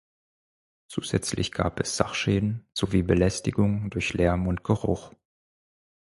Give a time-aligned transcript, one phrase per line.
[0.87, 5.13] Zusätzlich gab es Sachschäden sowie Belästigung durch Lärm und Geruch.